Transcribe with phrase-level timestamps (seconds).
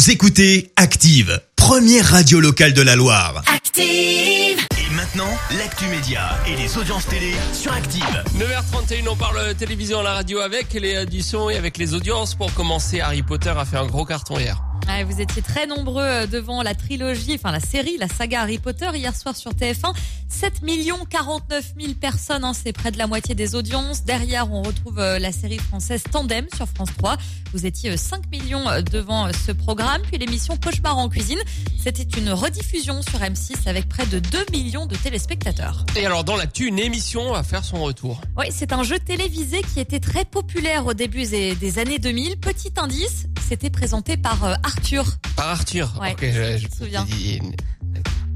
[0.00, 3.42] Vous écoutez Active, première radio locale de la Loire.
[3.54, 3.86] Active.
[3.86, 8.24] Et maintenant, l'actu média et les audiences télé sur Active.
[8.38, 12.34] 9h31, on parle télévision à la radio avec les auditions et avec les audiences.
[12.34, 14.62] Pour commencer, Harry Potter a fait un gros carton hier.
[15.06, 18.90] Vous étiez très nombreux euh, devant la trilogie, enfin la série, la saga Harry Potter
[18.94, 19.94] hier soir sur TF1.
[20.28, 24.04] 7 millions 49 000 personnes, hein, c'est près de la moitié des audiences.
[24.04, 27.16] Derrière, on retrouve euh, la série française Tandem sur France 3.
[27.52, 30.02] Vous étiez euh, 5 millions euh, devant euh, ce programme.
[30.02, 31.38] Puis l'émission Cauchemar en cuisine,
[31.82, 35.84] c'était une rediffusion sur M6 avec près de 2 millions de téléspectateurs.
[35.96, 38.20] Et alors, dans l'actu, une émission va faire son retour.
[38.38, 42.38] Oui, c'est un jeu télévisé qui était très populaire au début des années 2000.
[42.38, 45.04] Petit indice, c'était présenté par euh, Arthur.
[45.34, 45.92] Par Arthur.
[46.00, 47.04] Ouais, Ok, je, je me souviens.
[47.04, 47.40] dis-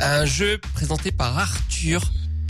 [0.01, 2.03] Un jeu présenté par Arthur.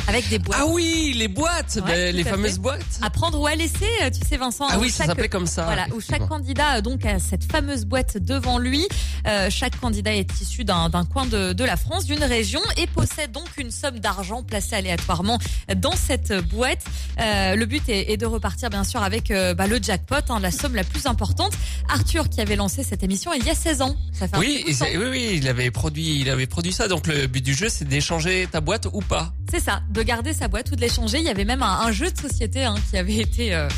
[0.07, 0.59] Avec des boîtes.
[0.63, 2.59] Ah oui, les boîtes, Ouais, ben, les fameuses fait.
[2.59, 2.99] boîtes.
[3.01, 4.67] À prendre ou à laisser, euh, tu sais Vincent.
[4.69, 5.65] Ah où oui, ça s'appelait comme ça.
[5.65, 8.87] Voilà, où chaque candidat euh, donc a cette fameuse boîte devant lui.
[9.27, 13.33] Euh, chaque candidat est issu d'un coin de, de la France, d'une région, et possède
[13.33, 15.39] donc une somme d'argent placée aléatoirement
[15.77, 16.85] dans cette boîte.
[17.21, 20.39] Euh, le but est, est de repartir bien sûr avec euh, bah, le jackpot, hein,
[20.41, 21.53] la somme la plus importante.
[21.89, 23.97] Arthur qui avait lancé cette émission il y a 16 ans.
[24.13, 26.89] Ça fait un Oui, c'est- oui, oui, il avait produit, il avait produit ça.
[26.89, 29.33] Donc le but du jeu, c'est d'échanger ta boîte ou pas.
[29.51, 31.19] C'est ça, de garder sa boîte ou de l'échanger.
[31.19, 33.69] Il y avait même un, jeu de société hein, qui avait été euh,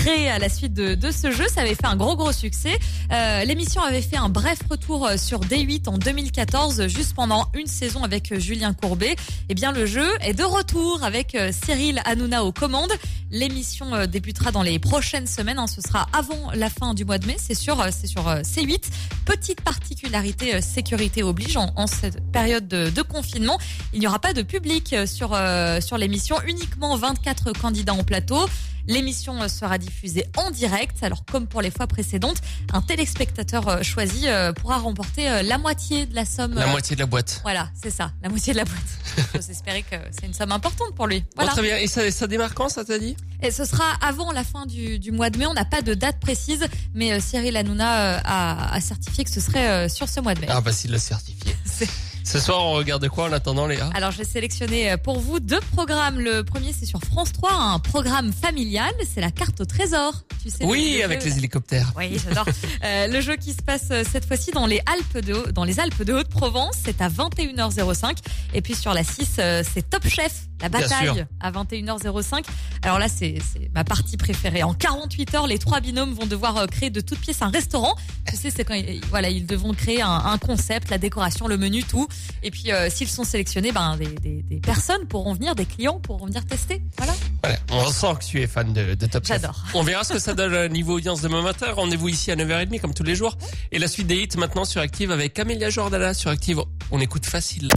[0.00, 1.44] créé à la suite de, de ce jeu.
[1.54, 2.78] Ça avait fait un gros gros succès.
[3.12, 7.66] Euh, L'émission avait fait un bref retour euh, sur D8 en 2014, juste pendant une
[7.66, 9.16] saison avec euh, Julien Courbet.
[9.50, 12.92] Eh bien, le jeu est de retour avec euh, Cyril Hanouna aux commandes.
[13.30, 15.58] L'émission débutera dans les prochaines semaines.
[15.58, 15.66] hein.
[15.66, 17.36] Ce sera avant la fin du mois de mai.
[17.38, 18.82] C'est euh, c'est sur euh, C8.
[19.26, 23.58] Petite particularité sécurité oblige en, en cette période de, de confinement.
[23.92, 28.48] Il n'y aura pas de public sur euh, sur l'émission, uniquement 24 candidats en plateau.
[28.86, 31.02] L'émission euh, sera diffusée en direct.
[31.02, 32.38] Alors comme pour les fois précédentes,
[32.72, 36.54] un téléspectateur euh, choisi euh, pourra remporter la moitié de la somme.
[36.54, 37.40] La moitié de la boîte.
[37.42, 38.78] Voilà, c'est ça, la moitié de la boîte.
[39.34, 41.24] J'ose espérer que c'est une somme importante pour lui.
[41.36, 41.52] Voilà.
[41.52, 41.76] très bien.
[41.76, 43.16] Et ça, ça démarre quand, ça t'a dit?
[43.42, 45.46] Et ce sera avant la fin du, du mois de mai.
[45.46, 49.88] On n'a pas de date précise, mais Cyril Hanouna a, a certifié que ce serait
[49.88, 50.46] sur ce mois de mai.
[50.50, 51.54] Ah bah s'il l'a certifié.
[52.24, 53.90] Ce soir, on regarde quoi en attendant, Léa?
[53.94, 56.20] Alors, j'ai sélectionné euh, pour vous deux programmes.
[56.20, 58.92] Le premier, c'est sur France 3, un programme familial.
[59.12, 60.12] C'est la carte au trésor.
[60.42, 61.92] Tu sais, Oui, le avec jeu- les hélicoptères.
[61.96, 62.46] Oui, j'adore.
[62.82, 65.80] Euh, le jeu qui se passe euh, cette fois-ci dans les Alpes de dans les
[65.80, 68.16] Alpes de Haute-Provence, c'est à 21h05
[68.54, 72.42] et puis sur la 6 euh, c'est Top Chef, la bataille à 21h05.
[72.82, 73.36] Alors là c'est
[73.74, 74.62] ma partie préférée.
[74.62, 77.94] En 48 heures, les trois binômes vont devoir créer de toutes pièces un restaurant.
[78.28, 81.58] Tu sais c'est quand ils, voilà, ils devront créer un, un concept, la décoration, le
[81.58, 82.08] menu, tout.
[82.42, 86.00] Et puis euh, s'ils sont sélectionnés, ben des, des, des personnes pourront venir, des clients
[86.00, 86.82] pourront venir tester.
[86.96, 87.12] Voilà.
[87.42, 89.40] Voilà, on sent que tu es fan de, de Top Chef.
[89.40, 89.64] J'adore.
[89.74, 91.66] On verra ce que ça donne niveau audience demain matin.
[91.72, 93.36] Rendez-vous ici à 9h30 comme tous les jours.
[93.72, 96.60] Et la suite des hits maintenant sur Active avec Camélia Jordana sur Active.
[96.90, 97.68] On écoute facile.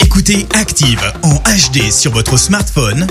[0.00, 3.06] Écoutez Active en HD sur votre smartphone,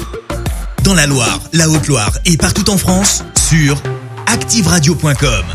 [0.83, 3.81] dans la Loire, la Haute-Loire et partout en France, sur
[4.27, 5.45] activeradio.com.